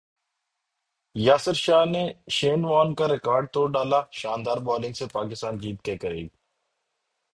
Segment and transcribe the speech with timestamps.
[1.15, 2.03] یاسرشاہ نے
[2.29, 6.27] Shane Warne کا record توڑ ڈالا شاندار بالنگ سے پاکستان جیت کے قریب